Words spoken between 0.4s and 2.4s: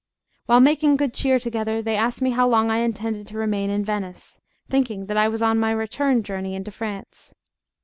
While making good cheer together, they asked me